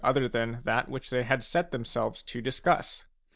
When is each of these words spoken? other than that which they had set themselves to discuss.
other 0.03 0.27
than 0.27 0.59
that 0.63 0.89
which 0.89 1.11
they 1.11 1.21
had 1.21 1.43
set 1.43 1.69
themselves 1.69 2.23
to 2.23 2.41
discuss. 2.41 3.05